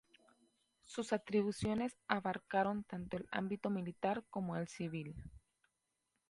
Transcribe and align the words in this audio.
Sus 0.83 1.13
atribuciones 1.13 1.95
abarcaron 2.07 2.83
tanto 2.85 3.17
el 3.17 3.27
ámbito 3.29 3.69
militar 3.69 4.23
como 4.31 4.57
el 4.57 4.67
civil. 4.67 5.13